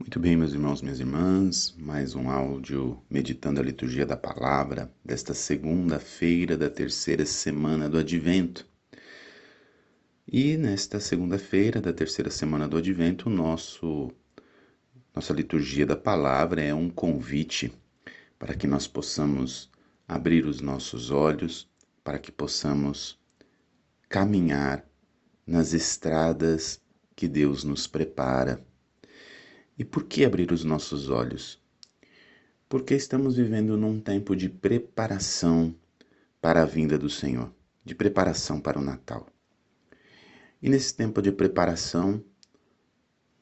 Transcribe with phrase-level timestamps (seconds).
[0.00, 5.34] Muito bem, meus irmãos, minhas irmãs, mais um áudio meditando a liturgia da palavra desta
[5.34, 8.64] segunda-feira da terceira semana do Advento.
[10.24, 14.12] E nesta segunda-feira da terceira semana do Advento, nosso
[15.12, 17.72] nossa liturgia da palavra é um convite
[18.38, 19.68] para que nós possamos
[20.06, 21.68] abrir os nossos olhos,
[22.04, 23.18] para que possamos
[24.08, 24.88] caminhar
[25.44, 26.80] nas estradas
[27.16, 28.64] que Deus nos prepara
[29.78, 31.62] e por que abrir os nossos olhos?
[32.68, 35.74] Porque estamos vivendo num tempo de preparação
[36.40, 39.28] para a vinda do Senhor, de preparação para o Natal.
[40.60, 42.22] E nesse tempo de preparação,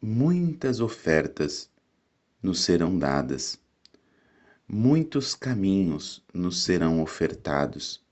[0.01, 1.71] muitas ofertas
[2.43, 3.59] nos serão dadas,
[4.69, 8.05] muitos caminhos nos serão ofertados,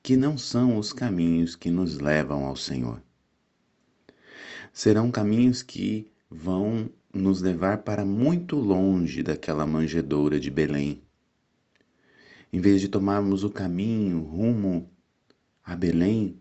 [0.00, 3.02] que não são os caminhos que nos levam ao Senhor.
[4.72, 11.02] Serão caminhos que vão nos levar para muito longe daquela manjedoura de Belém.
[12.52, 14.90] Em vez de tomarmos o caminho rumo
[15.64, 16.40] a Belém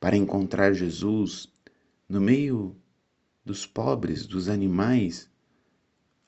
[0.00, 1.52] para encontrar Jesus
[2.08, 2.76] no meio
[3.44, 5.30] dos pobres, dos animais,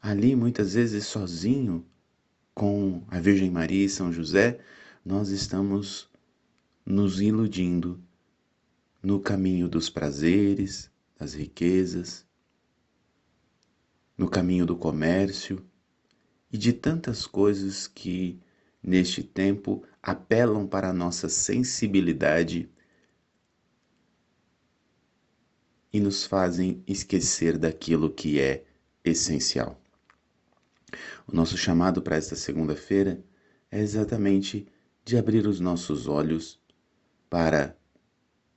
[0.00, 1.84] ali muitas vezes sozinho
[2.54, 4.60] com a Virgem Maria e São José,
[5.04, 6.08] nós estamos
[6.84, 8.02] nos iludindo
[9.02, 12.27] no caminho dos prazeres, das riquezas,
[14.18, 15.64] no caminho do comércio
[16.52, 18.40] e de tantas coisas que,
[18.82, 22.68] neste tempo, apelam para a nossa sensibilidade
[25.92, 28.64] e nos fazem esquecer daquilo que é
[29.04, 29.80] essencial.
[31.26, 33.22] O nosso chamado para esta segunda-feira
[33.70, 34.66] é exatamente
[35.04, 36.60] de abrir os nossos olhos
[37.30, 37.76] para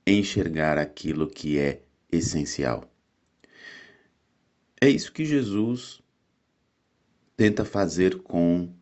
[0.06, 2.91] enxergar aquilo que é essencial.
[4.82, 6.02] É isso que Jesus
[7.36, 8.74] tenta fazer com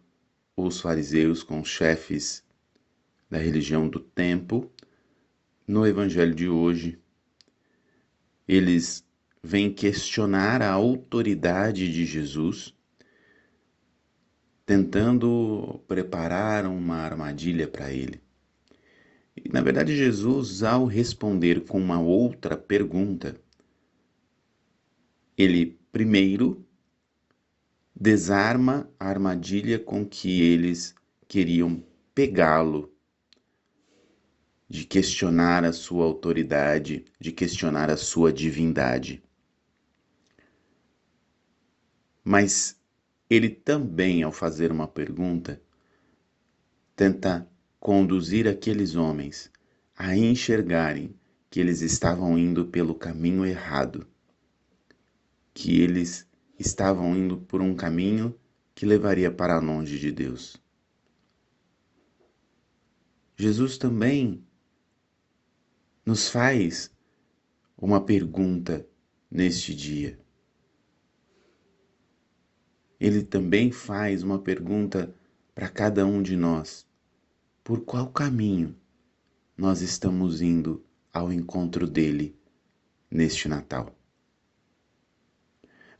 [0.56, 2.42] os fariseus, com os chefes
[3.28, 4.72] da religião do tempo,
[5.68, 6.98] no evangelho de hoje.
[8.48, 9.06] Eles
[9.42, 12.74] vêm questionar a autoridade de Jesus,
[14.64, 18.22] tentando preparar uma armadilha para ele.
[19.36, 23.38] E, na verdade, Jesus, ao responder com uma outra pergunta,
[25.36, 26.64] ele primeiro
[27.94, 30.94] desarma a armadilha com que eles
[31.26, 31.84] queriam
[32.14, 32.92] pegá-lo,
[34.68, 39.20] de questionar a sua autoridade, de questionar a sua divindade.
[42.22, 42.80] Mas
[43.28, 45.60] ele também, ao fazer uma pergunta,
[46.94, 47.50] tenta
[47.80, 49.50] conduzir aqueles homens
[49.96, 51.18] a enxergarem
[51.50, 54.06] que eles estavam indo pelo caminho errado
[55.60, 56.26] que eles
[56.58, 58.34] estavam indo por um caminho
[58.74, 60.56] que levaria para longe de Deus.
[63.36, 64.42] Jesus também
[66.06, 66.90] nos faz
[67.76, 68.88] uma pergunta
[69.30, 70.18] neste dia.
[72.98, 75.14] Ele também faz uma pergunta
[75.54, 76.86] para cada um de nós:
[77.62, 78.74] por qual caminho
[79.58, 80.82] nós estamos indo
[81.12, 82.34] ao encontro dele
[83.10, 83.99] neste Natal?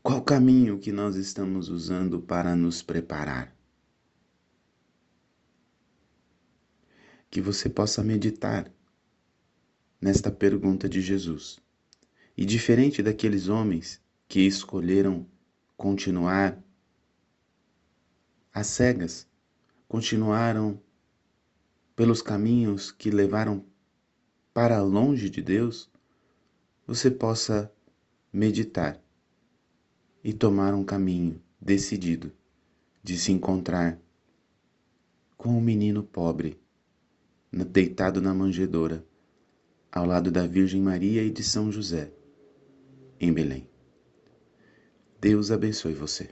[0.03, 3.55] Qual caminho que nós estamos usando para nos preparar?
[7.29, 8.73] Que você possa meditar
[10.01, 11.59] nesta pergunta de Jesus.
[12.35, 15.27] E diferente daqueles homens que escolheram
[15.77, 16.57] continuar
[18.51, 19.27] às cegas,
[19.87, 20.81] continuaram
[21.95, 23.63] pelos caminhos que levaram
[24.51, 25.91] para longe de Deus,
[26.87, 27.71] você possa
[28.33, 28.99] meditar
[30.23, 32.31] e tomar um caminho decidido
[33.03, 33.99] de se encontrar
[35.37, 36.59] com o um menino pobre,
[37.51, 39.03] deitado na manjedoura,
[39.91, 42.11] ao lado da Virgem Maria e de São José,
[43.19, 43.67] em Belém.
[45.19, 46.29] Deus abençoe você.